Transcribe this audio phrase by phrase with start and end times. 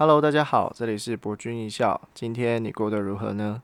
[0.00, 2.00] Hello，大家好，这里是博君一笑。
[2.14, 3.60] 今天你过得如何呢？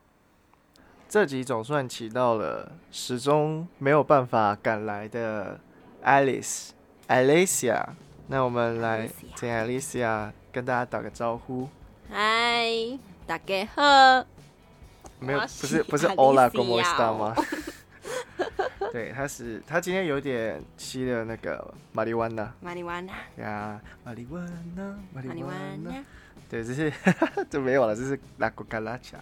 [1.08, 5.58] 这集总算起到了始终没有办法赶来的
[6.04, 6.72] Alice
[7.08, 7.86] Alicia。
[8.26, 11.70] 那我们来请 Alicia 跟大家打个招呼。
[12.10, 12.68] 嗨，
[13.26, 13.82] 大家好。
[15.18, 17.34] 没有，不是不是 Alicia Ola como esta 吗？
[18.92, 25.90] 对，他是他今天有点吸了那个马里湾娜马里湾呐，呀，马里湾娜，马里湾湾娜。
[25.92, 26.04] 呐，
[26.48, 26.92] 对，这是
[27.50, 29.18] 这没有了，这是拉古卡拉恰。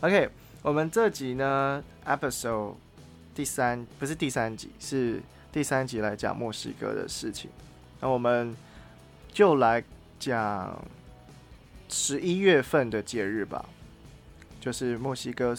[0.00, 0.28] OK，
[0.62, 2.74] 我们这集呢，episode
[3.34, 7.50] 第三不是第三集，是第三集来讲墨西哥的事情。
[8.00, 8.54] 那我们
[9.32, 9.82] 就来
[10.18, 10.78] 讲
[11.88, 13.64] 十一月份的节日吧，
[14.60, 15.56] 就是墨西哥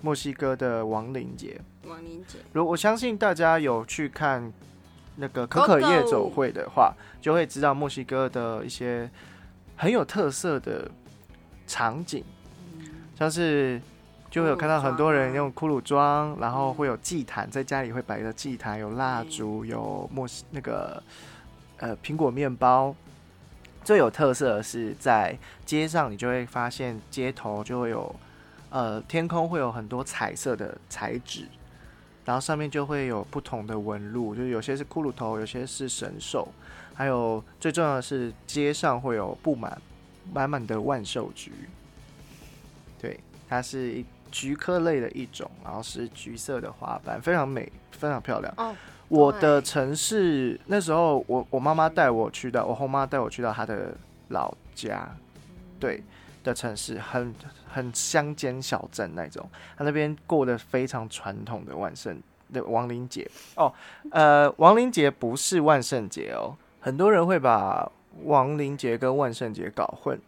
[0.00, 1.60] 墨西哥的亡灵节。
[1.86, 4.52] 亡灵节，如我相信大家有去看
[5.16, 9.10] 那个可可夜总会的话，就会知道墨西哥的一些
[9.78, 10.90] 很有特色的
[11.64, 12.24] 场景，
[13.16, 13.80] 像是
[14.28, 21.00] 就会有看到很多人用骷髅装，然后会有祭坛，在家里会摆一个祭坛，有蜡烛，有墨西那个
[21.76, 22.92] 呃苹果面包。
[23.84, 28.14] 最有特色的是在街上，你就会发现街头就会有
[28.70, 31.46] 呃天空会有很多彩色的彩纸。
[32.24, 36.46] 然后上面就会有不同的纹路，就是有些是骷髅头，有些是神兽，
[36.98, 39.80] 还有最重要的是街上会有布满
[40.32, 41.52] 满满的万寿菊。
[43.00, 48.52] 对，它是一菊科类的一种，然后是橘色的花瓣，非常美，非常漂亮。
[48.56, 48.74] 哦，
[49.06, 53.96] 我的城市那时候我我妈妈带我去到，我后妈带我去到她的
[54.30, 55.08] 老家，
[55.78, 56.02] 对
[56.42, 57.32] 的城市，很
[57.68, 62.20] 很乡间小镇那种，她那边过得非常传统的万圣
[62.52, 63.72] 的亡灵节哦，
[64.10, 67.90] 呃，亡灵节不是万圣节哦，很多人会把
[68.24, 70.18] 亡灵节跟万圣节搞混。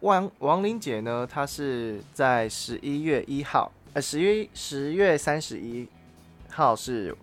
[0.00, 5.88] 亡亡灵节呢，它是在十一月一号，呃，十月十月三十一
[6.50, 7.16] 号是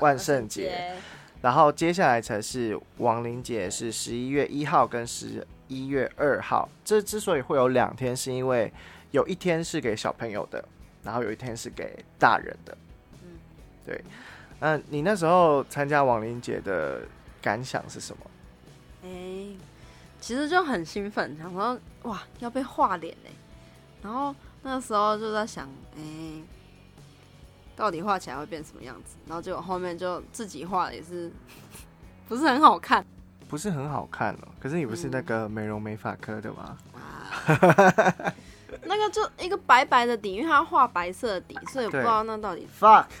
[0.00, 0.94] 万圣节，
[1.42, 6.68] 然后接下来才是亡灵节，是十一月一号跟十一月二号。
[6.82, 8.72] 这之所以会有两天，是因为
[9.10, 10.64] 有一天是给小朋友的，
[11.02, 12.76] 然后有一天是给大人的。
[13.22, 13.38] 嗯，
[13.84, 14.02] 对。
[14.58, 17.02] 那你那时候参加亡灵节的
[17.40, 18.30] 感想是什么？
[19.04, 19.56] 哎，
[20.20, 23.30] 其实就很兴奋，想说哇要被画脸哎，
[24.02, 26.02] 然后那时候就在想，哎，
[27.76, 29.16] 到底画起来会变什么样子？
[29.26, 31.30] 然后结果后面就自己画的也是
[32.28, 33.04] 不是很好看
[33.48, 34.48] 不是很好看哦。
[34.60, 36.76] 可是你不是那个美容美发科的吗？
[36.94, 38.34] 啊。
[38.84, 42.66] 那个就一个白白的底，因为它画白色的底，所以我不知道那到底。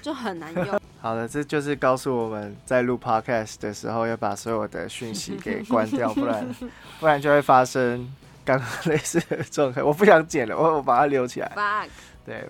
[0.02, 0.80] 就很难用。
[1.00, 6.46] 好的，这就是告诉我们在录 podcast 的时候要把所有的讯息给关掉，不然
[6.98, 8.12] 不然就会发生
[8.44, 9.82] 刚刚类似的状态。
[9.82, 11.52] 我不想剪了，我我把它留起来。
[11.54, 11.88] Fuck，
[12.26, 12.48] 对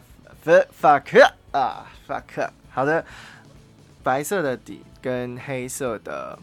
[0.81, 2.48] ，fuck fuck 啊 fuck。
[2.70, 3.04] 好的，
[4.03, 6.38] 白色的底跟黑色的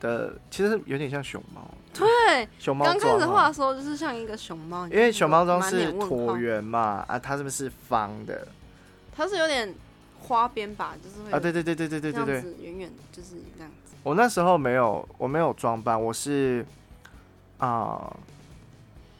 [0.00, 1.62] 的，其实有点像熊猫。
[1.94, 8.48] 对，熊猫刚开始画的时候就是像一个熊猫，因为熊猫装是椭，圆嘛，啊，它是不是方的？
[9.14, 9.72] 它是有点
[10.22, 13.94] 花边吧，就是会啊，对对对对对对对对远远的，就是这样子。
[14.02, 16.64] 我那时候没有，我没有装扮，我是
[17.58, 18.16] 啊、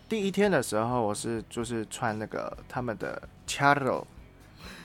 [0.08, 4.02] 第一天的时候，我是就是穿那个他们的 charro，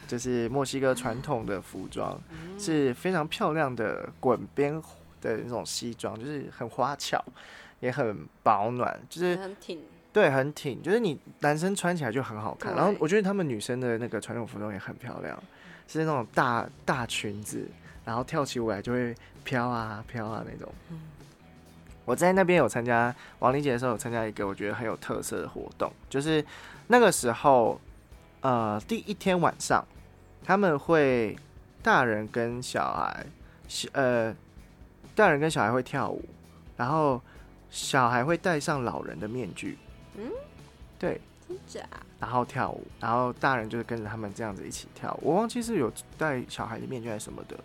[0.08, 4.80] 就是墨西哥传统的服装，嗯是非常漂亮的滚边
[5.20, 7.24] 的那种西装，就是很花巧，
[7.80, 9.82] 也很保暖，就是很挺，
[10.14, 12.76] 对，很挺，就是你男生穿起来就很好看。
[12.76, 15.44] 然后我觉得他们女生的那个传统服装也很漂亮，
[15.88, 17.68] 是那种大大裙子，
[18.06, 20.74] 然后跳起舞来就会飘啊飘啊那种。
[20.90, 21.02] 嗯
[22.06, 26.42] 我在那边有参加亡灵节的时候，有参加一个我觉得很有特色的活动，就是
[26.88, 27.78] 那个时候，
[28.40, 29.86] 呃，第一天晚上
[30.42, 31.38] 他们会
[31.84, 33.26] 大人跟小孩，
[33.92, 34.34] 呃，
[35.16, 36.24] 大人跟小孩会跳舞，
[36.78, 37.22] 然后
[37.70, 39.78] 小孩会戴上老人的面具，
[40.16, 40.32] 嗯，
[40.98, 41.82] 对，真假？
[42.20, 45.30] 然后跳舞，然后大人就是跟着他们这样子一起跳舞。
[45.30, 47.56] 我忘记是有戴小孩的面具还是什么的，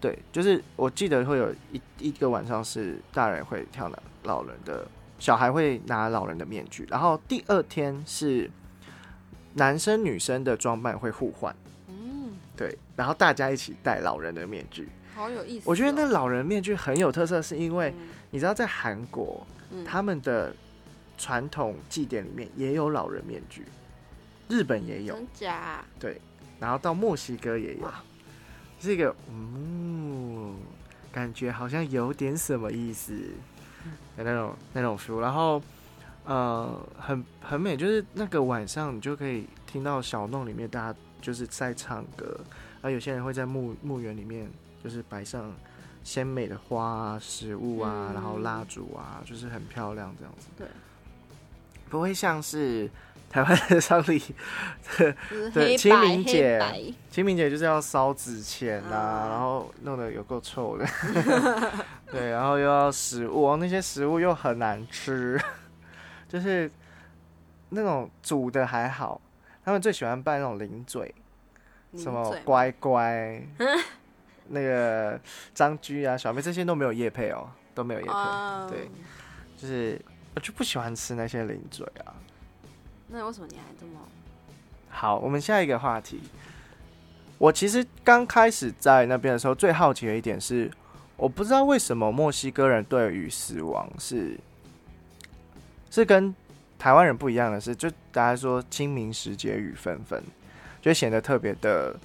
[0.00, 4.86] 对，就是我记得会有一一个晚上是大人会跳老老人的，
[5.18, 8.50] 小孩会拿老人的面具，然后第二天是
[9.54, 11.54] 男生女生的装扮会互换，
[11.88, 14.88] 嗯，对，然后大家一起戴老人的面具。
[15.14, 15.70] 好有意思哦。
[15.70, 20.54] 我觉得那老人面具很有特色，是因为嗯你知道在韩国嗯他们的
[21.16, 23.64] 传统祭典里面也有老人面具，
[24.48, 25.84] 日本也有，真假？
[25.98, 26.20] 对
[26.58, 27.92] 然后到墨西哥也有，
[28.80, 30.56] 是一个嗯，
[31.12, 33.12] 感觉好像有点什么意思。
[34.16, 35.62] 的那种那种 feel，然后
[36.24, 42.40] 呃很很美，就是那个晚上你就可以听到小弄里面大家就是在唱歌，
[42.80, 44.50] 然后有些人会在墓墓园里面
[44.82, 45.52] 就是摆上
[46.02, 50.48] 鲜美的花啊、食物啊，嗯然后蜡烛啊，就是很漂亮这样子。
[50.56, 50.66] 对，
[51.88, 52.88] 不会像是
[53.30, 54.18] 台湾的丧礼，
[54.98, 60.86] 就是对清明节清明节就是要烧纸钱呐、啊然后弄得有够臭的，
[62.10, 65.40] 对，然后又要食物，哦那些食物又很难吃，
[66.28, 66.70] 就是
[67.70, 69.20] 那种煮的还好，
[69.64, 71.14] 他们最喜欢办那种零嘴，
[71.96, 73.42] 什么乖乖，
[74.48, 75.18] 那个
[75.54, 78.68] 张居啊、小妹这些都没有叶配哦，都没有叶配，哦。
[78.70, 78.88] 对
[79.56, 80.00] 就是
[80.36, 82.12] 我就不喜欢吃那些零嘴啊。
[83.08, 84.00] 那为什么你还这么？
[84.90, 86.20] 好，我们下一个话题。
[87.38, 90.70] 我其实刚开始在那边的时候，最好奇的一点是，
[91.16, 94.38] 我不知道为什么墨西哥人对于死亡是
[95.90, 96.34] 是跟
[96.78, 100.22] 台湾人不一样的是，就大家说清明时节雨纷纷，
[100.82, 101.98] 就显得特别的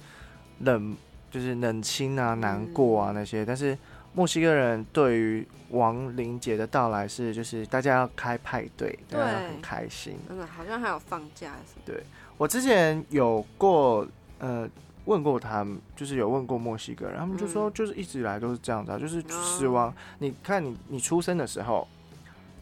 [0.60, 0.96] 冷，
[1.30, 3.44] 就是冷清啊、难过啊那些。
[3.44, 3.76] 但是
[4.14, 10.16] 墨西哥人对于亡灵节的到来是，就是大家要开派对，大家对很开心。
[10.28, 11.98] 真的好像还有放假什么？
[12.36, 14.06] 我之前有过
[14.38, 14.68] 呃
[15.06, 19.94] 问过他们，就是有问过墨西哥人，他们就说嗯就是一直以来都是这样子、啊，就是哦死亡。
[20.18, 21.88] 你看你你出生的时候，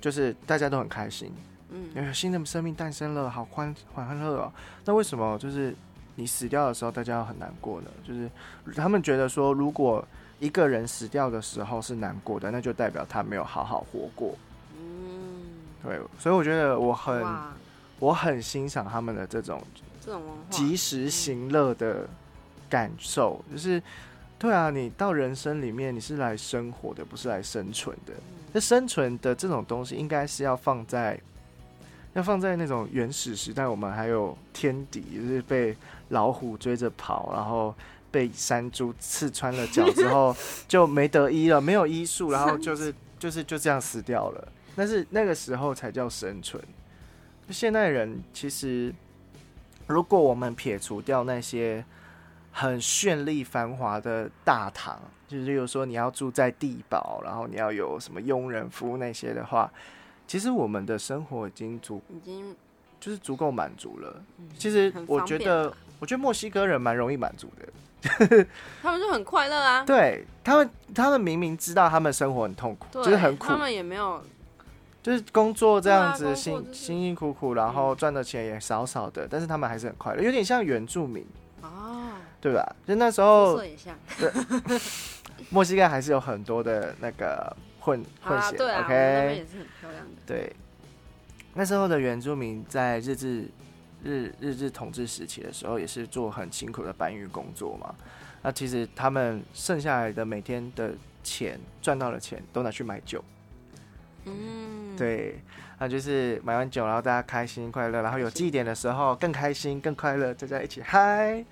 [0.01, 1.33] 就是大家都很开心，
[1.71, 4.53] 嗯，有新的生命诞生了，好欢欢乐哦。
[4.85, 5.75] 那为什么就是
[6.15, 7.91] 你死掉的时候，大家要很难过呢？
[8.07, 8.31] 就是
[8.77, 10.07] 他们觉得说，如果
[10.41, 14.35] 一个人死掉的时候是难过的，那就代表他没有好好活过。
[14.77, 15.43] 嗯，
[15.85, 17.25] 对，所以我觉得我很，
[17.99, 19.63] 我很欣赏他们的这种
[20.05, 22.09] 这种，及时行乐的
[22.69, 23.81] 感受，就是
[24.39, 28.15] 对啊，你到人生里面你是来生活的，不是来生存的。
[28.53, 31.21] 那生存的这种东西，应该是要放在
[32.15, 35.77] 要放在那种原始时代，我们还有天敌，就是被
[36.09, 37.75] 老虎追着跑，然后
[38.11, 40.35] 被山猪刺穿了脚之后
[40.69, 44.49] 就没得医了，没有医术，然后就是就是就这样死掉了。
[44.77, 46.63] 但是那个时候才叫生存。
[47.51, 48.95] 现代人其实，
[49.87, 51.85] 如果我们撇除掉那些
[52.53, 59.71] 很绚丽繁华的大堂，就是例如说你要住在地堡，然后你要有什么佣人服务那些的话，
[60.29, 62.55] 其实我们的生活已经足已经
[63.01, 64.23] 就是足够满足了。
[64.39, 67.69] 嗯其实我觉得吧，我觉得墨西哥人蛮容易满足的。
[68.83, 73.49] 他们就很快乐啊，对他们，他们明明知道他们生活很痛苦，就是很苦。
[73.49, 74.25] 他，们也没有
[75.03, 81.27] 就是工作这样子啊辛辛辛苦苦，然后赚的钱也少少的，但是他们还是很快乐，有点像原住民，
[81.61, 82.75] 哦，对吧？
[82.87, 83.61] 就那时候
[85.51, 88.95] 墨西哥还是有很多的那个混，混血，OK，
[89.37, 90.57] 也是很漂亮的，对，
[91.53, 93.47] 那时候的原住民在日治
[94.05, 97.95] 日日治统治时期的时候，也是做很辛苦的搬运工作嘛。
[98.43, 103.23] 那其实他们剩下来的每天的钱赚到的钱，都拿去买酒。
[104.25, 105.41] 嗯，，对，
[105.79, 111.45] 那就是买完酒，然后大家开心快乐，然后有祭典的时候更开心更快乐，大家一起嗨，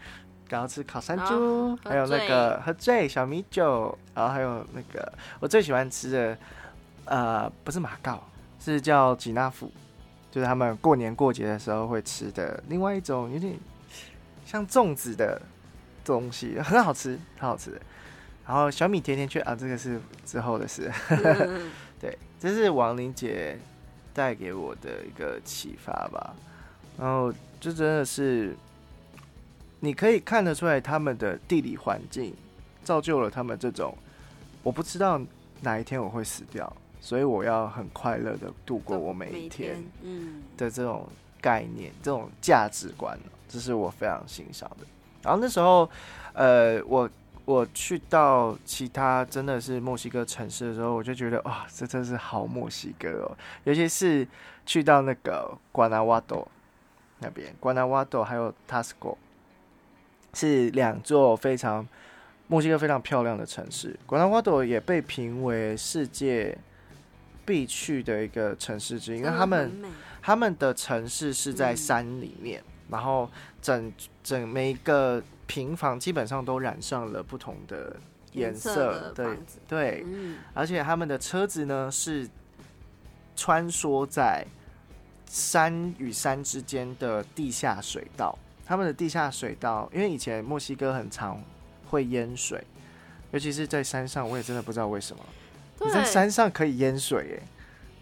[0.50, 6.38] 然后吃烤山猪，喝还有那个喝醉小米酒，然后还有那个我最喜欢吃的，
[7.06, 8.22] 呃，不是马告，
[8.60, 9.72] 是叫吉纳福，
[10.31, 13.55] 就是他们过年过节的时候会吃的另外一种有点
[14.44, 15.41] 像粽子的
[16.05, 17.81] 东西，很好吃，很好吃的。
[18.47, 20.91] 然后小米甜甜圈啊，这个是之后的事。
[21.11, 21.70] 嗯
[22.01, 23.58] 对，这是亡灵节
[24.15, 26.35] 带给我的一个启发吧。
[26.99, 28.56] 然后就真的是，
[29.81, 32.35] 你可以看得出来他们的地理环境
[32.82, 33.97] 造就了他们这种，
[34.63, 35.20] 我不知道
[35.61, 41.08] 哪一天我会死掉，所以我要很快乐的度过我每一天嗯，的这种
[41.40, 44.86] 概念、这种价值观，这是我非常欣赏的。
[45.22, 45.88] 然后那时候，
[46.32, 47.08] 呃，我
[47.44, 53.36] 我去到其他真的是墨西哥城市的时候，我就觉得哇，这真是好墨西哥哦！
[53.64, 54.26] 尤其是
[54.67, 56.46] 去到那个瓜纳瓦多
[57.20, 59.17] 那边，瓜纳瓦多还有 Tasco
[60.34, 61.86] 是两座非常
[62.46, 63.98] 墨西哥非常漂亮的城市。
[64.06, 66.56] 瓜纳瓦多也被评为世界
[67.48, 69.82] 必去的一个城市之一，因为他们
[70.20, 73.31] 他们的城市是在嗯山里面，然后
[73.62, 73.90] 整
[74.22, 77.96] 整每一个平房基本上都染上了不同的
[78.32, 82.28] 颜色对，对，嗯，而且他们的车子呢是
[83.34, 84.46] 穿梭在
[85.24, 88.38] 山与山之间的地下水道。
[88.67, 91.43] 他们的地下水道，因为以前墨西哥很常
[91.86, 92.62] 会淹水，
[93.31, 95.24] 尤其是在山上，我也真的不知道为什么。
[95.87, 97.43] 你在，山上可以淹水耶，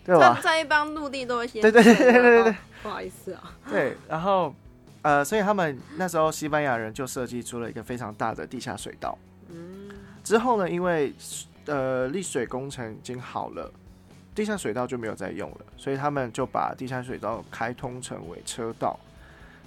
[0.04, 0.40] 对吧？
[0.42, 4.54] 在一般陆地都会先对对对对对对对，不好意思啊，对，然后
[5.02, 9.16] 呃，所以他们那时候西班牙人就设计出了一个非常大的地下水道。
[9.50, 9.90] 嗯，
[10.24, 11.12] 之后呢，因为
[11.66, 13.72] 呃砾水工程已经好了，
[14.34, 18.98] 地下水道就没有再用了，所以他们就把地下水道开通成为车道，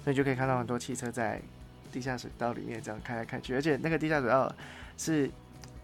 [0.04, 1.40] 所以就可以看到很多汽车在
[1.90, 4.52] 地下水道里面这样开来开去，而且那个地下水道
[4.96, 5.30] 是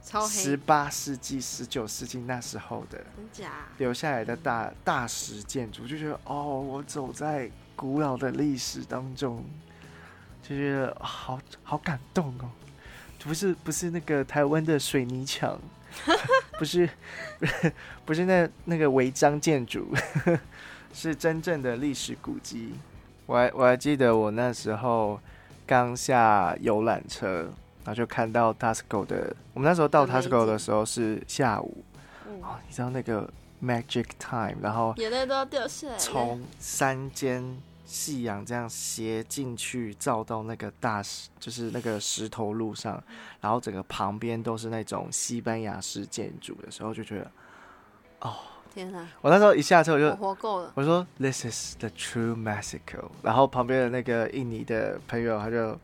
[0.07, 3.51] 超十黑，八世纪、十九世纪那时候的真假？
[3.79, 9.45] 留下来的大大石建筑，就觉得哦，我走在古老的历史当中，
[10.45, 12.49] 就觉得好好感动哦。
[13.19, 15.59] 不是不是那个台湾的水泥墙，
[16.57, 16.89] 不是
[18.07, 19.93] 不是那那个违章建筑，
[20.95, 22.75] 是真正的历史古迹。
[23.27, 25.21] 我还我还记得我那时候
[25.67, 27.53] 刚下游览车，
[27.87, 31.85] 然后就看到 Tasco 的，我们那时候到 Tasco 的时候是下午，
[32.29, 35.97] 嗯，哦，你知道那个 Magic Time，然后眼泪都要掉下来。
[35.97, 43.01] 从山间夕阳这样斜进去，照到那个大石，就是那个石头路上，
[43.41, 47.31] 然后整个旁边都是那种西班牙式建筑的时候，就觉得，
[48.23, 48.35] 哦
[48.75, 50.73] 天哪，我那时候一下车我就我活够了。
[50.75, 55.79] 我说 This is the true Mexico，然后旁边的那个印尼的朋友他就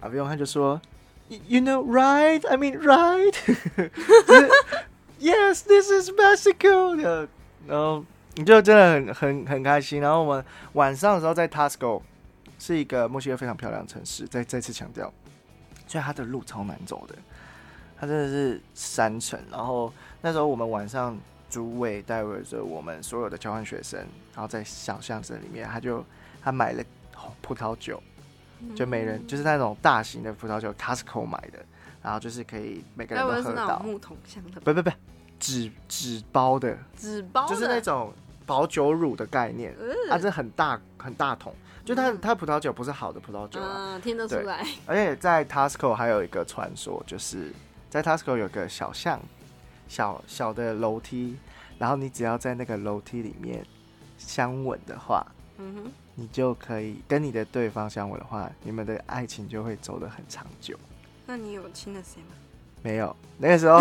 [0.00, 0.80] Avion Avion 他就说
[1.28, 2.46] "You- know right?
[2.48, 3.34] I mean right?
[5.20, 7.28] Yes, this is Mexico 的，
[7.66, 8.04] 然后
[8.36, 10.00] 你就真的很很很开心。
[10.00, 12.00] 然后我们晚上的时候在 Tasco
[12.58, 15.12] 是一个墨西哥非常漂亮的城市，再再次强调，
[15.88, 17.16] 所以它的路超难走的，
[17.98, 19.40] 它真的是山城。
[19.50, 21.18] 然后那时候我们晚上
[21.50, 23.98] 主委带着我们所有的交换学生，
[24.34, 26.04] 然后在小巷子里面，他就
[26.40, 26.84] 他买了
[27.42, 28.00] 葡萄酒，
[28.74, 31.58] 就每人就是那种大型的葡萄酒，Costco 买的，
[32.02, 33.78] 然后就是可以每个人都喝到。
[33.80, 34.90] 木桶箱的不不不，
[35.38, 37.54] 纸纸包的，纸包的？
[37.54, 38.12] 就是那种
[38.46, 39.74] 保酒乳的概念，
[40.08, 42.18] 它啊，这很大很大桶，就它嗯。
[42.20, 44.66] 它葡萄酒不是好的葡萄酒啊，嗯，听得出来。
[44.86, 47.52] 而且在 Tasco 还有一个传说，就是
[47.88, 49.20] 在 Tasco 有个小巷，
[49.86, 51.36] 小小的楼梯，
[51.78, 53.64] 然后你只要在那个楼梯里面
[54.18, 55.26] 相吻的话，
[55.58, 60.76] 嗯哼，你就可以跟你的对方相吻的话，你们的爱情就会走得很长久。
[61.24, 62.34] 那你有亲了谁吗？
[62.82, 63.80] 没有，那个时候，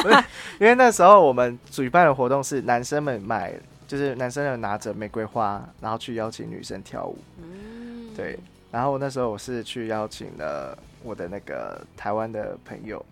[0.60, 3.54] 因为那时候我们举办的活动是男生们买，
[3.88, 7.16] 就是男生们拿着玫瑰花，然后去邀请女生跳舞。
[7.40, 8.38] 嗯，对，
[8.70, 13.02] 然后那时候我是去邀请了我的那个台湾的朋友，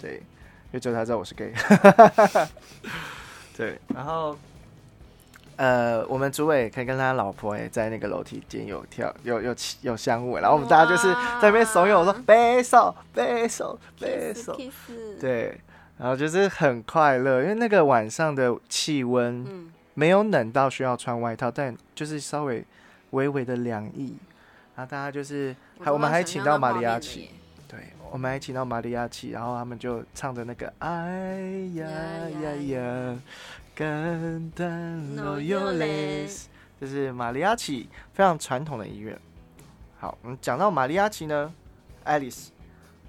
[0.00, 1.52] 对，因为只有他知道我是 gay，
[3.56, 4.36] 对，然后
[5.56, 14.54] 呃，我们主委可以跟他老婆也在那个楼梯间有跳有有有相吻，然后我们大家就是在那边怂恿说哇背手背手背手，
[15.18, 15.58] 对，
[15.98, 22.62] 然后就是很快乐，因为那个晚上的气温嗯，没有冷到需要穿外套，但就是稍微
[23.12, 24.14] 微微的凉意。
[24.74, 27.30] 然后大家就是，还我们还请到玛利亚奇，，
[27.66, 27.78] 对，
[28.10, 31.86] 我们还请到玛利亚奇，然后他们就唱着那个哎呀
[32.42, 32.50] 呀。
[32.56, 33.18] 呀，
[33.78, 34.38] No
[35.14, 36.46] no yo yo les les，
[36.80, 39.18] 就是玛利亚奇非常传统的音乐。
[39.98, 41.52] 好，我们讲到玛利亚奇呢，
[42.04, 42.50] 爱丽丝，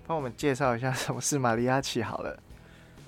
[0.05, 2.37] 帮我们介绍一下什么是玛利亚奇好了。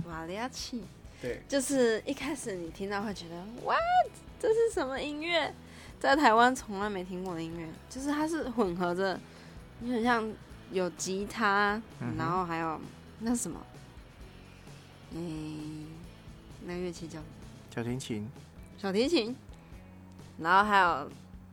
[0.07, 0.83] 玛利亚奇？
[1.21, 3.77] 对，就是一开始你听到会觉得 what
[4.39, 5.53] 这是什么音乐？
[5.99, 9.19] 在台湾从来没听过的音乐，就是它是混合着，
[9.79, 10.31] 你很像
[10.71, 12.79] 有吉他，嗯然后还有
[13.19, 13.59] 那什么，
[15.13, 15.19] 诶、
[16.65, 17.25] 那个乐器叫什么
[17.73, 18.27] 小提琴，
[18.77, 19.35] 小提琴，
[20.39, 21.09] 然后还有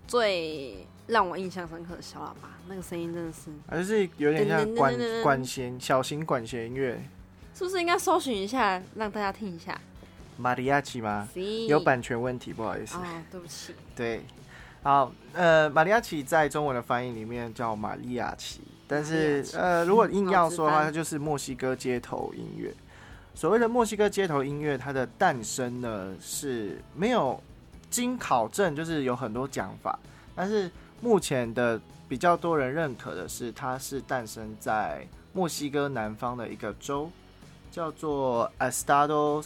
[0.07, 7.01] 最让我印象深刻的小喇叭，那个声音真的是，还是有点像管管弦小型管弦音乐。
[7.55, 9.81] 是不是应该搜寻一下，让大家听一下？
[10.37, 11.27] 玛利亚奇吗？
[11.69, 12.97] 有版权问题，不好意思。
[12.97, 14.23] 哦，对不起，对，
[14.83, 22.75] 好，呃，玛利亚奇在中文的翻译里面叫玛利亚奇，但是呃，如果硬要说的话，它就是墨西哥街头音乐。
[23.37, 27.39] 所谓的墨西哥街头音乐，它的诞生呢是没有
[27.91, 29.99] 经考证，就是有很多讲法，
[30.35, 30.71] 但是
[31.03, 31.79] 目前的
[32.09, 37.11] 比较多人认可的是，它是诞生在墨西哥南方的一个州，
[37.71, 39.45] 叫做 Estado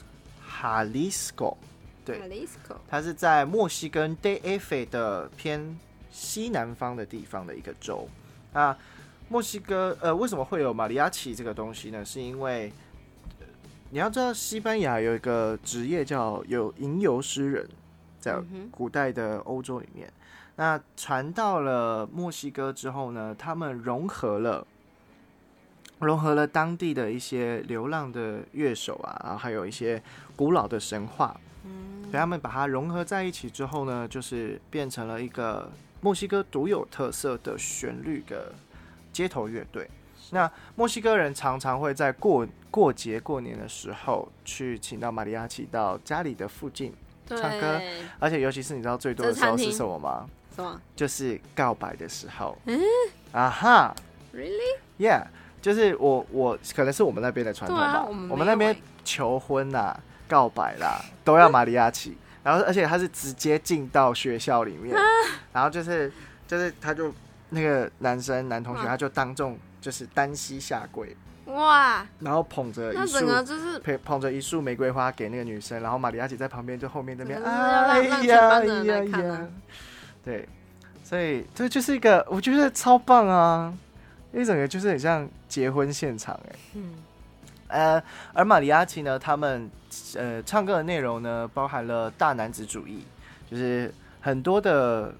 [0.49, 1.56] Jalisco。
[2.04, 2.47] 对
[2.88, 5.76] 它是在墨西哥 DF 的偏
[6.12, 8.09] 西南方的地方的一个州。
[8.52, 8.75] 那
[9.28, 12.04] 墨西哥呃，为什么会有马里亚奇这个东西呢？
[12.04, 12.73] 是因为、呃
[13.90, 17.68] 你要知道，西班牙有一个职业叫有吟游诗人，
[18.20, 20.11] 在古代的欧洲里面。
[20.56, 24.66] 那传到了墨西哥之后呢，他们融合了。
[25.99, 30.02] 融合了当地的一些流浪的乐手啊，然后还有一些
[30.35, 35.70] 古老的神话，嗯所以他们把它融合在一起之后呢，就是变成了一个
[36.00, 38.50] 墨西哥独有特色的旋律的
[39.12, 39.90] 街头乐队。
[40.31, 46.95] 那墨西哥人常常会在过过节过年的时候去请到玛利亚奇到家里的附近，
[47.29, 47.81] 唱歌
[48.19, 50.27] 而且尤其是你知道最多的时候是什么吗？
[50.55, 52.57] 什么就是告白的时候。
[52.67, 52.81] 嗯
[53.33, 53.95] 啊哈
[54.35, 55.27] ？Really？，Yeah，
[55.63, 62.17] 就是我我可能是我们那边的传统吧，啊，我们那边欸求婚啦、告白啦，都要玛利亚奇。
[62.43, 64.97] 然后，而且他是直接进到学校里面，
[65.53, 66.11] 然后就是
[66.49, 67.13] 就是他就
[67.51, 79.39] 那个男生男同学，嗯他就当众就是单膝下跪，哇，然后捧着那一束整个就是捧捧着一束玫瑰花给那个女生，然后玛利亚姐在旁边就后面那边真的是要让哎让全呀班的人呀来看啊。
[79.39, 79.49] 呀，
[80.25, 80.49] 对，
[81.03, 83.73] 所以这就是一个我觉得超棒啊，
[84.33, 86.95] 一整个就是很像结婚现场哎、嗯，
[87.69, 89.69] 呃，而玛里亚奇呢，他们
[90.15, 93.05] 呃唱歌的内容呢，包含了大男子主义，
[93.51, 95.15] 就是很多的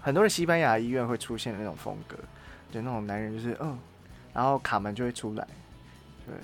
[0.00, 2.16] 很多的西班牙医院会出现的那种风格，
[2.70, 3.78] 就那种男人就是嗯，
[4.34, 5.46] 然后卡门就会出来，
[6.26, 6.34] 对，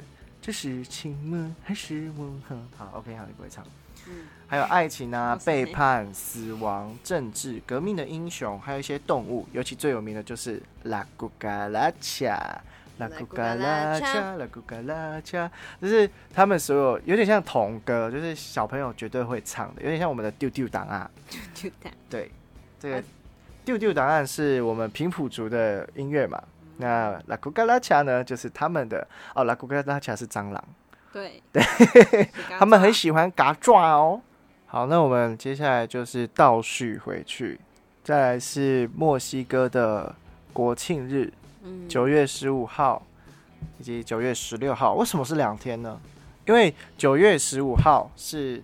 [0.40, 2.40] 这是情吗还是梦？
[2.76, 3.64] 好，OK，好，你不会唱。
[4.07, 12.59] 嗯还有爱情啊、背叛、死亡、政治、革命的英雄，还有一些动物，尤其最有名的就是拉古嘎拉恰。
[12.97, 15.49] 拉古嘎拉恰，拉古嘎拉恰，
[15.80, 21.09] 就是他们所有有点像童歌，就是小朋友绝对会唱的，有点像我们的丢丢档案。
[21.28, 21.92] 丢丢档。
[22.09, 22.33] 对，
[22.80, 23.02] 这个啊
[23.64, 26.42] 丢丢档案是我们平埔族的音乐嘛。
[26.78, 30.64] 那拉古嘎拉恰呢，就是他们的哦，拉古嘎拉恰是蟑螂。
[31.12, 31.62] 对对
[32.11, 34.20] 对他们很喜欢嘎爪哦。
[34.66, 37.58] 好，那我们接下来就是倒叙回去，
[38.04, 40.14] 再来是墨西哥的
[40.52, 41.32] 国庆日，
[41.62, 43.02] 嗯九月十五号
[43.78, 44.94] 以及九月十六号。
[44.94, 45.99] 为什么是两天呢？
[46.47, 48.62] 因为九月十五号是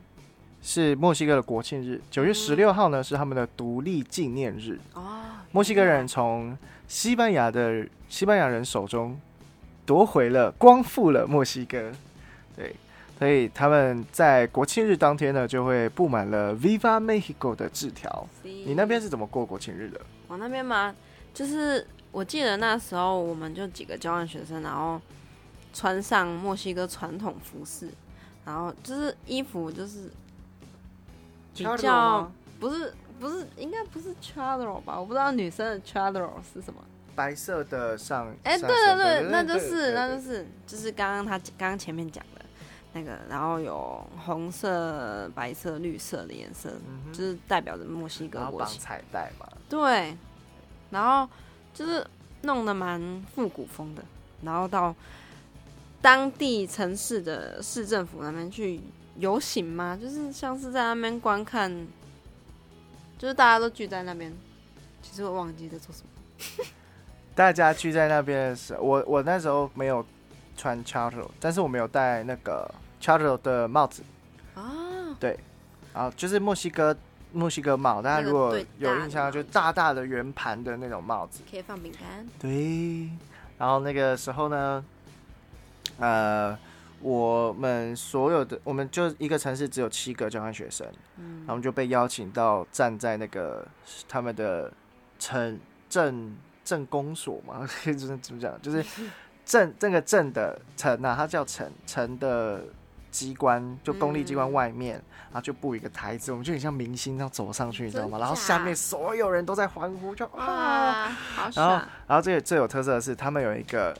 [0.67, 4.81] 是墨西哥的国庆日，九月十六号呢是他们的独立纪念日。
[4.95, 5.21] 哦，
[5.53, 6.57] 墨西哥人从
[6.89, 9.21] 西班牙的西班牙人手中
[9.85, 11.93] 夺回了、光复了墨西哥，
[12.57, 12.75] 对，
[13.19, 18.27] 所以他们在国庆日当天呢，就会布满了 “Viva Mexico” 的字条。
[18.43, 20.01] 你你那边是怎么过国庆日的？
[20.29, 20.95] 我那边吗？
[21.35, 24.99] 就是我记得那时候我们就几个交换学生，然后
[25.75, 27.91] 穿上墨西哥传统服饰，
[28.47, 30.11] 然后就是衣服就是
[31.55, 34.99] 比较不是不是应该不是 chadro 吧？
[34.99, 36.83] 我不知道女生的 chadro 是什么。
[37.17, 42.45] 白色的上，哎、上对对对，那就是那就是就是刚刚他刚刚前面讲的
[42.93, 48.81] 那个，然后有红色、白色、绿色的颜色，嗯就是代表着墨西哥国旗。
[48.81, 50.17] 彩带嘛，对，
[50.91, 51.29] 然后
[51.73, 52.05] 就是
[52.43, 54.03] 弄得蛮复古风的，
[54.43, 54.93] 然后到
[56.03, 58.81] 当地城市的市政府那边去
[59.17, 61.71] 游行吗，就是像是在那边观看，
[63.19, 64.33] 就是大家都聚在那边，
[65.03, 66.65] 其实我忘记在做什么。
[67.35, 70.05] 大家聚在那边的时候，我我那时候没有
[70.57, 74.03] 穿 charro，但是我没有戴那个 charro 的帽子。
[74.55, 74.63] 啊，
[75.93, 76.97] 然后就是墨西哥
[77.33, 81.43] 墨西哥帽，大家如果有印象，就大大的圆盘的那种帽子。
[81.51, 82.25] 可以放饼干。
[82.39, 83.11] 对，
[83.59, 84.85] 然后那个时候呢，
[85.99, 86.57] 呃，
[87.05, 90.87] 我们所有的我们就一个城市只有七个交换学生，
[91.19, 93.63] 嗯然后我们就被邀请到站在那个
[94.09, 94.73] 他们的
[95.19, 98.83] 城镇镇公所嘛， 就是怎么讲，就是
[99.45, 102.65] 镇这个镇的城啊，它叫城城的
[103.11, 108.19] 机关，就公立机关嗯外面，然后就布一个台子，我们就很像明星那样走上去，你知道吗？
[108.19, 111.15] 然后下面所有人都在欢呼，就啊。
[111.55, 113.95] 然后！，然后这个最有特色的是，他们有一个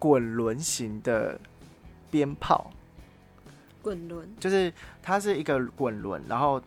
[0.00, 1.38] 滚轮型的
[2.10, 2.70] 鞭炮，
[3.82, 6.60] 滚轮，就是它是一个滚轮，然后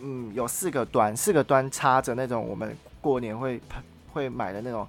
[0.00, 4.86] 嗯有四个端，四个端插着那种我们过年会喷会买的那种，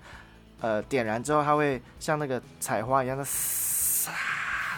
[0.61, 4.09] 呃点燃之后它会像那个彩花一样的唰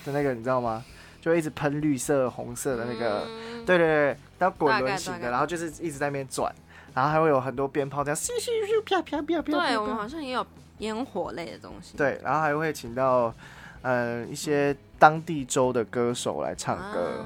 [0.06, 0.84] 的那个，你知道吗？
[1.20, 3.48] 就一直喷绿色、红色的那个，嗯。
[3.66, 6.50] 对对对，然后滚轮型的，然后就是一直在那边转，
[6.94, 11.98] 然后还会有很多鞭炮这样咻咻咻啪啪啪啪啪，对，我们好像也有烟火类的东西。
[11.98, 13.34] 对，然后还会请到
[13.82, 17.26] 呃一些当地州的歌手来唱歌，啊。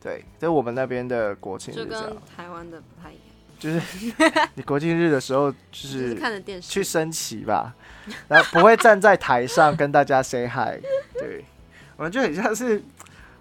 [0.00, 3.22] 对，这是我们那边的国庆就日这台湾的不太一样，
[3.58, 4.12] 就是
[4.54, 6.70] 你国庆日的时候就就是是看着电视。
[6.70, 7.74] 去升旗吧，
[8.28, 10.80] 然后不会站在台上跟大家 say hi，
[11.18, 11.44] 对，
[11.96, 12.82] 我们就很像是。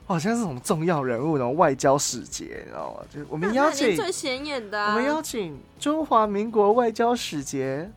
[0.06, 3.06] 好像是什么重要人物，然后外交使节，你知道吗？
[3.10, 7.90] 就是我们邀请最显眼的啊，我们邀请中华民国外交使节，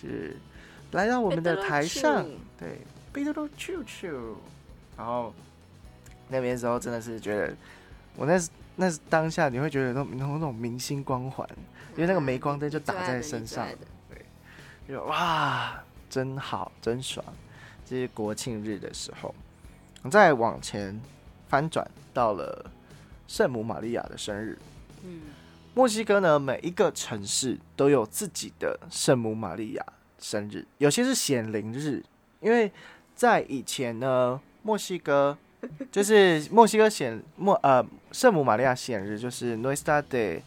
[0.00, 0.36] 就是
[0.90, 2.26] 来到我们的台上，
[2.60, 4.34] 对，贝多多啾啾。
[4.96, 5.32] 然后
[6.28, 7.54] 那边时候真的是觉得，
[8.16, 11.48] 我那时那是当下你会觉得那种那种那种明星光环，
[11.94, 13.66] 因为那个镁光灯就打在身上，
[14.08, 14.24] 对
[14.88, 17.24] 就哇，真好，真爽。
[17.84, 19.34] 这是国庆日的时候，
[20.10, 20.98] 再往前
[21.48, 22.70] 翻转到了
[23.28, 24.58] 圣母玛利亚的生日。
[25.04, 25.20] 嗯，
[25.74, 29.84] 墨西哥呢，每一个城市都有自己的圣母玛利亚
[30.18, 32.02] 生日，有些是显灵日，
[32.40, 32.72] 因为
[33.14, 35.36] 在以前呢，墨西哥。
[35.92, 40.40] 就是墨西哥显墨呃圣母玛利亚显日，就是 Nuestra de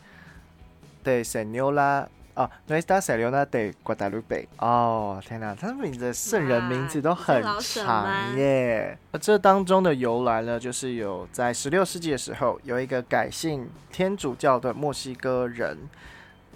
[1.06, 8.98] de Señora 哦，Nuestra Señora de Guadalupe 哦，天哪，他们的圣人名字都很长耶。
[9.22, 15.78] 这当中的由来呢，就是有在十六世纪的时候，有一个改信天主教的墨西哥人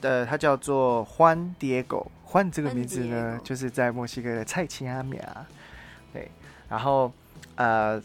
[0.02, 5.46] 呃，他叫做欢 Diego，欢这个名字呢，就是在墨西哥的蔡奇阿米亚，
[6.14, 6.30] 对，
[6.70, 7.12] 然后
[7.56, 8.02] 呃。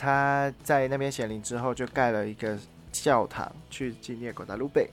[0.00, 2.56] 他在那边显灵之后，就盖了一个
[2.92, 4.88] 教堂去纪念瓜达卢贝。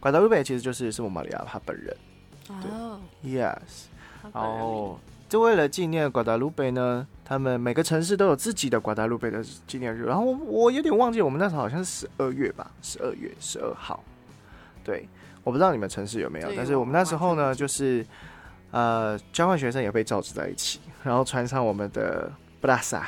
[0.00, 1.94] 瓜达卢贝其实就是圣母玛利亚他本人。
[2.48, 3.58] 哦，Yes。
[4.32, 10.06] 然后就为了纪念瓜达卢贝呢，他们每个城市都有自己的瓜达卢贝的纪念日。
[10.06, 14.02] 然后我有点忘记，我们那时候好像是十二月吧，十二月十二号。
[14.82, 15.06] 对，
[15.44, 18.02] 我不知道你们城市有没有，但是我们那时候呢，就是
[18.72, 23.06] 呃，交换学生也被召集在一起，然后穿上我们的布拉萨。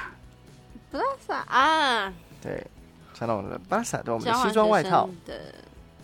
[0.92, 2.64] 巴萨啊，对，
[3.12, 5.40] 穿到我们的巴萨，对，我们的西装外套的，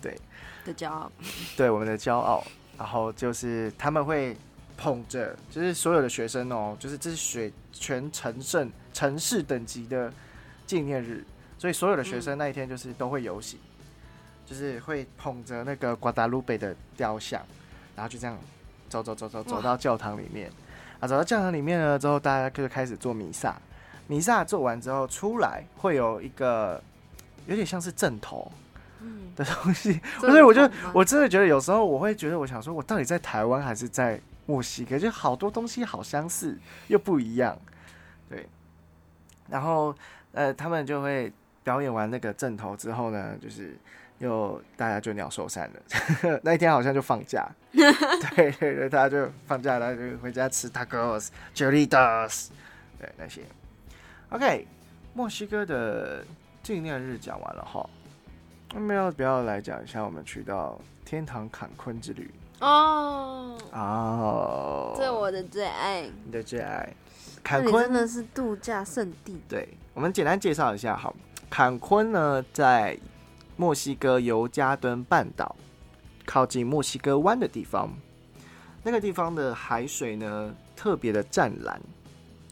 [0.01, 0.19] 对，
[0.65, 1.09] 的骄傲，
[1.55, 2.43] 对，我们的骄傲。
[2.77, 4.35] 然后就是他们会
[4.75, 10.11] 捧着，就是所有的学生哦，就是这是学全城镇城市等级的
[10.65, 11.23] 纪念日，
[11.59, 13.59] 所以所有的学生那一天就是都会游行，
[14.47, 17.39] 就是会捧着那个瓜达卢贝的雕像，
[17.95, 18.35] 然后就这样
[18.91, 20.51] 走走走走走到教堂里面，
[20.99, 23.55] 啊，走到教堂里面了之后，大家就开始做弥撒。
[24.07, 26.83] 弥撒做完之后出来，会有一个
[27.47, 28.51] 有点像是正头
[29.37, 34.99] 的东西，所以我就我真的觉得有时候我会觉得，我想说，我到底在台湾还是在墨西哥？
[34.99, 37.57] 就好多东西好相似又不一样，
[38.29, 38.45] 对。
[39.49, 39.95] 然后
[40.33, 41.31] 呃，他们就会
[41.63, 43.77] 表演完那个正头之后呢，就是
[44.21, 46.39] 又大家就鸟兽散了。
[46.43, 52.51] 那一天好像就放假， 对对对，大家就放假了，就回家吃 tacos、j o l i t o s
[52.99, 53.41] 对那些。
[54.29, 54.67] OK，
[55.13, 56.23] 墨西哥的
[56.61, 57.89] 纪念日讲完了哈，
[58.73, 62.31] 那么要不要来讲一下我们去到天堂坎昆之旅？
[62.59, 66.87] 哦哦，这我的最爱，你的最爱，
[67.43, 69.41] 坎昆真的是度假胜地。
[69.49, 71.15] 对，我们简单介绍一下好，
[71.49, 72.95] 坎昆呢在
[73.61, 75.55] 墨西哥尤加敦半岛
[76.25, 77.93] 靠近墨西哥湾的地方，
[78.81, 81.79] 那个地方的海水呢特别的湛蓝，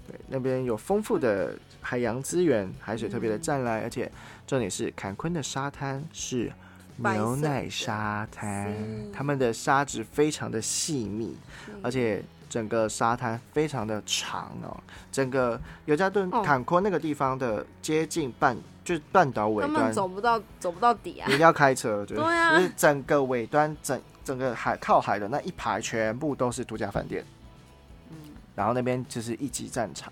[0.08, 1.58] 对，那边有丰富的。
[1.82, 4.12] 海洋资源，海水特别的湛蓝，而且
[4.46, 6.52] 重点是坎昆的沙滩是
[6.98, 8.76] 牛奶沙滩，
[9.14, 11.36] 他们的沙质非常的细密，
[11.82, 14.76] 而且整个沙滩非常的长哦。
[15.12, 21.28] 整个尤加敦坎昆那个地方的接近半，就是半岛尾端，走不到走不到底啊！
[21.28, 27.24] 一定要开车，对啊，就是整个尾端整整个海靠海的那一排全部都是度假饭店，
[28.10, 28.18] 嗯，
[28.56, 30.12] 然后那边就是一级战场。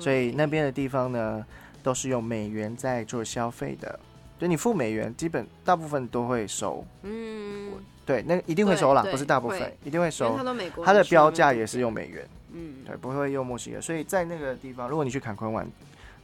[0.00, 1.44] 所以那边的地方呢，
[1.82, 4.00] 都是用美元在做消费的，
[4.38, 6.82] 就你付美元，基本大部分都会收。
[7.02, 7.72] 嗯，
[8.04, 10.36] 对，那一定会收啦，不是大部分，一定会收。
[10.84, 13.80] 它的标价也是用美元，嗯，对，不会用墨西哥。
[13.80, 15.66] 所以在那个地方，如果你去坎昆玩，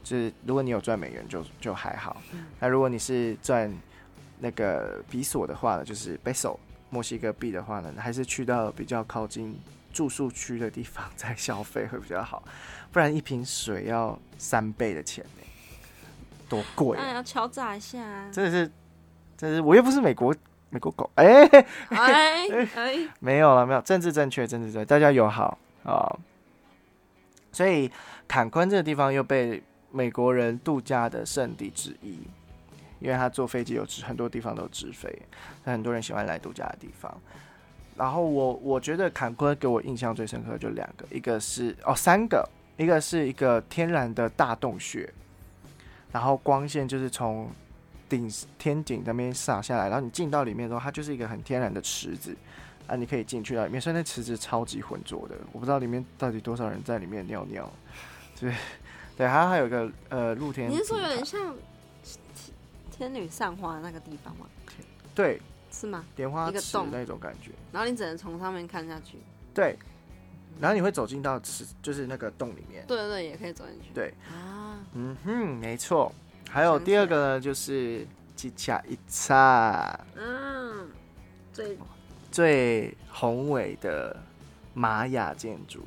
[0.03, 2.21] 就是如果你有赚美元，就就还好。
[2.59, 3.73] 那如果你是赚
[4.41, 6.57] 那个比索的话呢，就是 peso
[6.91, 9.59] 墨西哥币的话呢，还是去到比较靠近
[9.93, 12.43] 住宿区的地方再消费会比较好。
[12.91, 15.43] 不然一瓶水要三倍的钱呢，
[16.49, 16.97] 多贵！
[16.99, 18.29] 那要敲诈一下。
[18.33, 18.71] 真的是，
[19.37, 20.35] 真是，我又不是美国
[20.70, 21.46] 美国狗，哎
[21.88, 26.07] 哎哎，没有了，没有，政治正确，政治正确，大家友好啊。
[27.52, 27.90] 所以
[28.26, 32.18] 坎昆这个地方又被美国人度假的圣地之一，
[33.00, 35.11] 因为他坐飞机有直，很多地方都直飞，
[35.64, 37.12] 很多人喜欢来度假的地方。
[37.96, 42.48] 然后我我觉得坎昆给我印象最深刻就两个，一个是哦三个。
[42.76, 45.12] 一个是一个天然的大洞穴，
[46.12, 47.50] 然后光线就是从
[48.09, 52.37] 顶天顶那边洒下来，然后你进到里面的时候，它就是一个很天然的池子
[52.87, 53.81] 啊，你可以进去到里面。
[53.81, 57.71] 所以那池子超级浑浊的，我不知道里面到底多少人在里面尿尿。
[58.40, 58.55] 对，
[59.16, 61.55] 对，还还有一个呃露天，你是说有点像
[62.90, 64.47] 天女散花那个地方吗？
[65.14, 65.40] 对，
[65.71, 66.05] 是吗？
[66.16, 69.18] 莲花池那种感觉，然后你只能从上面看下去。
[69.53, 69.77] 对。
[70.61, 72.85] 然后你会走进到池，就是那个洞里面。
[72.88, 73.90] 对对对，也可以走进去。
[73.94, 76.12] 对啊，嗯哼，没错。
[76.48, 80.88] 还有第二个呢，就是吉恰一刹嗯，
[81.52, 81.78] 最
[82.30, 84.16] 最宏伟的
[84.74, 85.80] 玛雅建筑，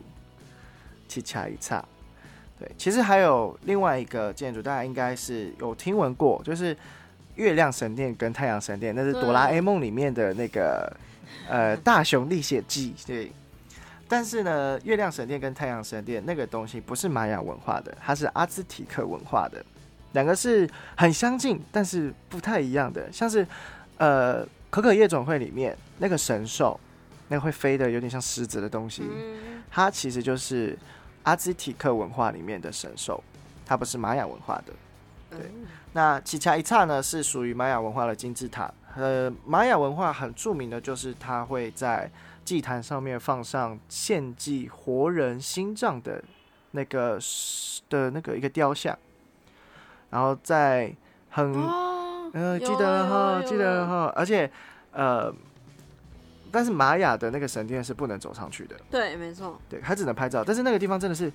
[1.08, 1.84] 七恰一刹。
[2.60, 6.78] 对，其实还有另外一个建筑，大家应该是有听闻过，就是
[7.36, 10.96] 月亮神殿跟太阳神殿，那是哆啦 A 梦里面的那个
[11.50, 12.94] 呃大雄历险记。
[13.08, 13.32] 对，
[14.08, 19.66] 但是呢，月亮神殿跟太阳神殿那个东西不是玛雅文化的，它是阿兹提克文化的，
[20.14, 23.12] 两个是很相近，但是不太一样的。
[23.12, 23.46] 像是
[23.98, 26.80] 呃可可夜总会里面那个神兽，
[27.28, 30.78] 那个会飞的有点像狮子的东西，嗯它其实就是
[31.24, 33.24] 阿兹提克文化里面的神兽，
[33.66, 34.74] 它不是玛雅文化的。
[35.30, 38.74] 对嗯那奇恰一刹呢，是属于玛雅文化的金字塔。
[38.96, 42.10] 呃，玛雅文化很著名的就是它会在
[42.44, 46.22] 祭坛上面放上献祭活人心脏的
[46.72, 47.18] 那个
[47.90, 48.98] 的那个一个雕像，
[50.12, 50.94] 然后在
[51.32, 54.48] 很哦，呃，记得有哈，记得哈，而且
[54.92, 55.34] 呃，
[56.52, 60.44] 但是玛雅的那个神殿是不能走上去的，对，没错，对，它只能拍照。
[60.44, 61.32] 但是那个地方真的是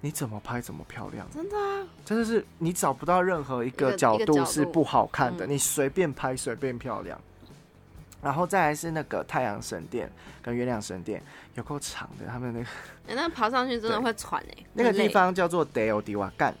[0.00, 5.50] 你怎么拍怎么漂亮，真的啊，真的是你找不到任何一一个角度是不好看的，嗯。
[5.50, 7.16] 你随便拍随便漂亮。
[8.20, 10.10] 然后再来是那个太阳神殿
[10.42, 11.22] 跟月亮神殿，
[11.54, 12.66] 有够长的，他们那个
[13.06, 16.52] 哎，那爬上去真的对会喘哎，那个地方叫做德欧迪瓦干，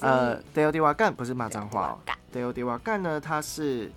[0.00, 2.16] 呃，德欧迪瓦干不是骂脏话哦，干。
[2.30, 3.90] 德欧迪瓦干呢，它是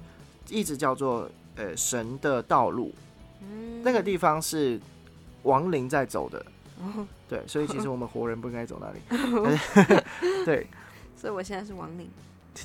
[0.49, 2.93] 一直叫做呃神的道路，
[3.41, 3.81] 嗯。
[3.83, 4.79] 那个地方是
[5.43, 6.45] 亡灵在走的，
[6.79, 7.07] 哦。
[7.29, 9.99] 对，所以其实我们活人不应该走那里，
[10.45, 10.67] 对。
[11.15, 12.09] 所以我现在是亡灵，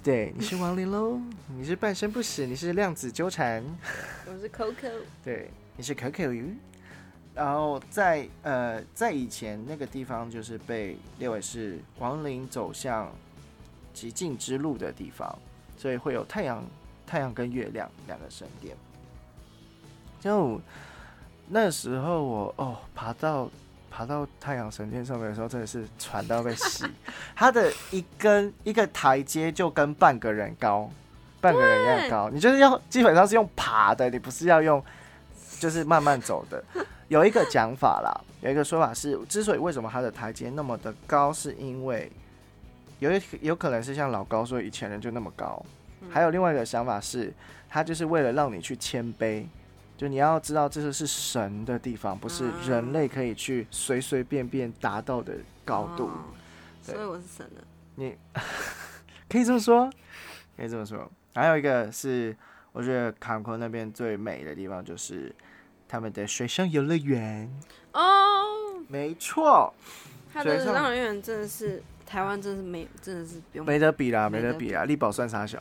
[0.02, 1.20] 对，你是亡灵喽，
[1.58, 3.62] 你是半生不死，你是量子纠缠，
[4.26, 4.90] 我是 Coco，
[5.22, 6.56] 对，你是可可鱼。
[7.34, 13.12] 然后在呃在以前那个地方就是被列为是亡灵走向
[13.96, 15.26] 极尽之路的地方，
[15.78, 16.62] 所以会有太阳
[17.06, 18.76] 太阳跟月亮两个神殿。
[20.20, 20.60] 就
[21.48, 23.48] 那时候我哦爬到
[23.90, 26.84] 爬到太阳神殿上面的时候，真的是喘到被吸。
[27.34, 30.90] 它的一根一个台阶就跟半个人高，
[31.40, 32.28] 半个人一样高。
[32.28, 34.84] 你就是要基本上是用爬的，你不是要用
[35.58, 36.62] 就是慢慢走的。
[37.08, 42.12] 有一个讲法啦，有一个说法是，之所以为什么它的台阶那么的高，是因为
[42.98, 45.64] 有一有可能是像老高说以前人就那么高，
[46.10, 47.32] 还有另外一个想法是，
[47.68, 49.44] 他就是为了让你去谦卑，
[49.96, 56.06] 就你要知道这是神的地方，不是人类可以去随随便便达到的高度。
[56.06, 56.12] 哦
[56.82, 57.64] 所以我是神的。
[57.96, 58.16] 你
[59.28, 59.90] 可以这么说，
[60.56, 61.10] 可以这么说。
[61.34, 62.36] 还有一个是，
[62.70, 65.34] 我觉得坎昆那边最美的地方就是
[65.88, 67.50] 他们的水上游乐园。
[67.92, 68.44] 哦，
[68.86, 69.74] 没错，
[70.32, 75.60] 它水上的让人园真的是台湾，真是没，真的是不用没得比啦，没得比啦，力宝算啥小？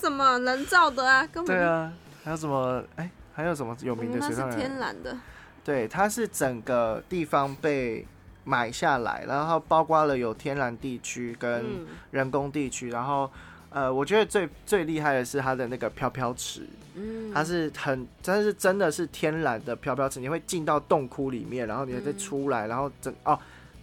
[0.00, 1.92] 什么人造的啊， 根本对啊，
[2.24, 2.82] 还有什么？
[2.96, 4.68] 哎、还有什么有名的水上游乐园？
[4.70, 5.16] 天然的，
[5.62, 8.06] 对，它是整个地方被
[8.44, 13.30] 买下来，然后包括了有天然地区跟嗯，人工地区，然后
[13.70, 16.62] 呃，我觉得最最厉害的是它的那个飘飘池，
[16.94, 23.38] 嗯，它是很，它是真的是天然的飘飘池，你会进到洞窟里面，然后你再嗯出来，然后整哦，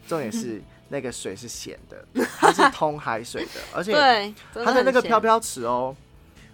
[0.08, 2.06] 重点是那个水是咸的，
[2.38, 5.95] 它是通海水的，而且对，它的那个，飘飘池哦，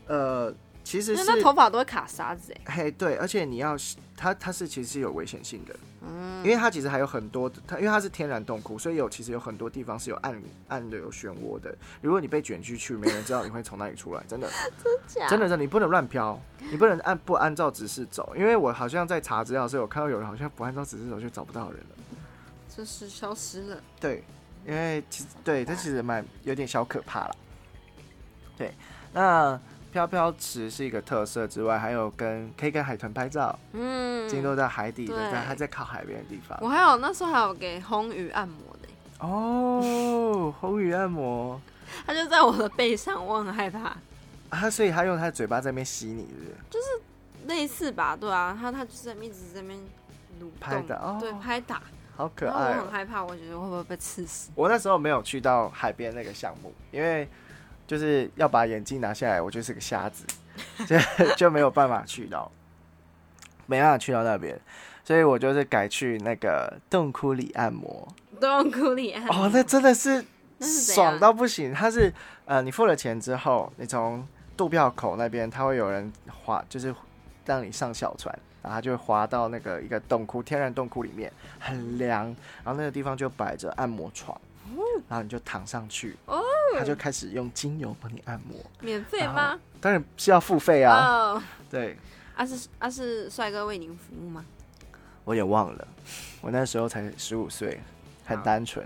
[0.08, 3.76] 呃，其实是那头发都会卡沙子哎，嘿对，而且你要
[4.16, 11.76] 它它是其实是有危险性的，嗯，因为它其实还有很多的，它因为它是天然洞窟，所以有其实有很多地方是有暗暗的有漩涡的。
[12.02, 14.50] 如果你被卷进去，没人知道你会从哪里出来，真的。
[15.08, 15.28] 假？
[15.28, 16.40] 真的真的，你不能乱飘，
[16.72, 21.96] 你不能按不按照指示走，因为我好像在查资料的时候有看到有人好像不按照指示走就找不到人了。
[22.76, 24.24] 就是消失了，对，
[24.66, 27.36] 因为其实对这其实蛮有点小可怕了。
[28.58, 28.74] 对，
[29.14, 29.60] 那
[29.92, 36.58] 飘飘池是一个特色之外，还有跟可以跟海豚拍照，嗯，进入到海底的，对但它在靠海边的地方。
[36.62, 41.60] 我还有那时候还有给红鱼按摩的欸，哦，红鱼按摩
[42.08, 43.98] 他就在我的背上，我很害怕，
[44.50, 47.48] 啊，所以他用他的嘴巴在那边吸你，是不是？
[47.48, 49.80] 类似吧，对啊，他他就是在一直在那边
[50.60, 51.82] 拍打哦对，拍打，
[52.22, 54.52] 好可爱哦、很害怕，我觉得会不会被刺死？
[54.54, 57.28] 我那时候没有去到海边那个项目，因为
[57.88, 60.24] 就是要把眼镜拿下来，我就是个瞎子，
[60.86, 60.96] 就
[61.36, 62.52] 就没有办法去到，
[63.66, 64.60] 没办法去到那边，
[65.04, 68.08] 所以我就是改去那个洞窟里按摩。
[68.40, 70.24] 洞窟里按摩哦，那真的是
[70.62, 71.74] 爽到不行。
[71.74, 72.14] 它是
[72.46, 74.24] 呃，你付了钱之后，你从
[74.56, 76.14] 渡票口那边，它会有人
[76.46, 76.94] 划，就是
[77.48, 82.26] 让你上小船，然后它就会滑到那个一个洞窟，天然洞窟里面，很凉。
[82.64, 84.40] 然后那个地方就摆着按摩床，
[85.08, 86.42] 然后你就躺上去，哦
[86.78, 89.60] 他就开始用精油帮你按摩，免费吗？
[89.82, 90.96] 当然是要付费啊。
[90.96, 91.98] 哦，对，
[92.36, 94.46] 啊是啊是帅哥为您服务吗？
[95.26, 95.88] 我也忘了，
[96.42, 97.80] 我那时候才十五岁，
[98.26, 98.86] 很好单纯。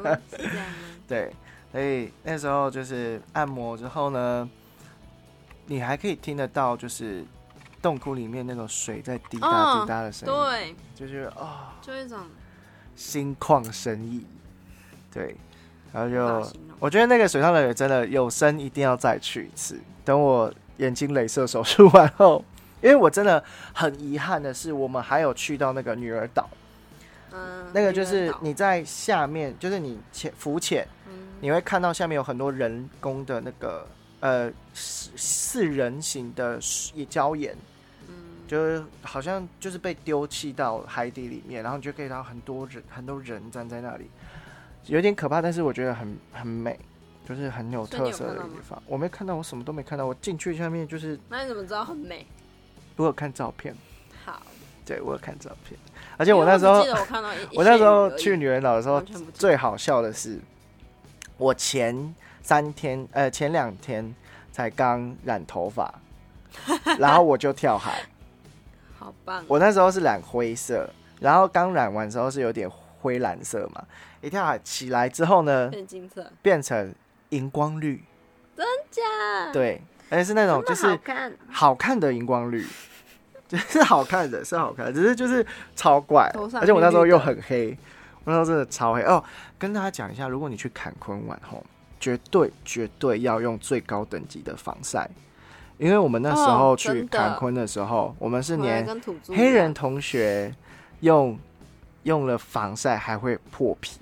[1.06, 1.32] 对，
[1.72, 4.48] 所以那时候就是按摩之后呢，
[5.66, 7.24] 你还可以听得到，就是
[7.80, 12.18] 洞窟里面那种水在滴答哦滴答的声音，对，就觉得哦，就一种
[12.96, 14.24] 心旷神怡。
[15.12, 15.36] 对，
[15.92, 19.80] 然后就我觉得那个水上乐园真的有生一定要再去一次。
[20.04, 22.44] 等我眼睛镭射手术完后，
[22.82, 26.48] 因为我真的很遗憾的是，我们还有去到那个女儿岛，
[27.32, 30.86] 嗯，那个就是你在下面，就是你潜浮潜。
[31.08, 31.28] 嗯。
[31.40, 33.86] 你会看到下面有很多人工的那个
[34.20, 37.56] 呃四四人形的水礁岩，
[38.08, 38.14] 嗯
[38.46, 44.10] 就是好像就是被丢弃到海底里面，然后你就可以看到很多人很多人站在那里，
[44.86, 46.78] 有点可怕，但是我觉得很很美，
[47.28, 48.82] 就是很有特色的地方。
[48.86, 52.26] 我没看到，我什么都没看到，我进去下面就是那你怎么知道很美？
[52.96, 53.72] 我有看照片，
[54.24, 54.42] 好，
[54.84, 55.78] 对我有看照片，
[56.16, 59.00] 而且我那时候记得我看到我那时候去女人岛的时候
[59.32, 60.40] 最好笑的是，
[61.36, 62.14] 我前
[62.48, 64.14] 三天呃前两天
[64.50, 65.92] 才刚染头发，
[66.98, 68.00] 然后我就跳海。
[68.98, 70.88] 好棒，我那时候是染灰色，
[71.20, 73.84] 然后刚染完之后是有点灰蓝色嘛，
[74.22, 76.94] 一跳海起来之后呢，变金色，变成
[77.28, 78.02] 荧光绿，
[78.56, 79.02] 真假，
[79.52, 82.66] 对，而且是那种就是看，好看的荧光绿。
[83.46, 87.76] 就 是好看的，是好看的，只是就是超怪而且我那时候又很黑，
[88.24, 89.02] 我那时候真的超黑。
[89.02, 89.22] 哦。
[89.58, 91.62] 跟大家讲一下，如果你去坎昆玩吼，
[92.00, 95.08] 绝对绝对要用最高等级的防晒，
[95.78, 100.54] 因为我们那时候去坎昆的时候，我们是回来连跟土著黑人同学
[101.00, 101.38] 用
[102.04, 103.98] 用了防晒还会破皮，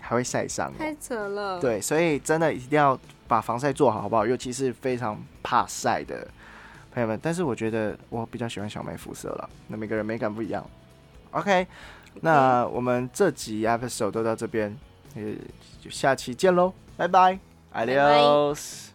[0.00, 0.74] 还会晒伤、哦。
[0.78, 4.26] 太扯了，，对，所以真的一定要把防晒做好，好不好？
[4.26, 6.26] 尤其是非常怕晒的
[6.92, 7.18] 朋友们。
[7.22, 10.64] 但是我觉得我比较喜欢小麦肤色了，那每个人美感不一样。
[11.32, 11.66] OK，
[12.20, 14.76] 那我们这集 episode 都到这边，
[15.16, 15.22] 呃，
[15.80, 17.38] 就下期见喽，拜拜拜
[17.74, 18.93] ，Adios。